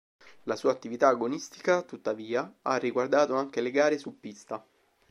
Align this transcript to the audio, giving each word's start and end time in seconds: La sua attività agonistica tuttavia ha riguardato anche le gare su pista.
La 0.45 0.55
sua 0.55 0.71
attività 0.71 1.09
agonistica 1.09 1.83
tuttavia 1.83 2.51
ha 2.63 2.75
riguardato 2.77 3.35
anche 3.35 3.61
le 3.61 3.69
gare 3.69 3.99
su 3.99 4.19
pista. 4.19 4.65